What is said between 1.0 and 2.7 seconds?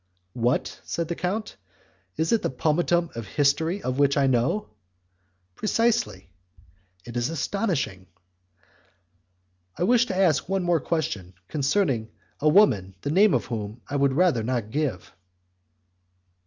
the count, "is it the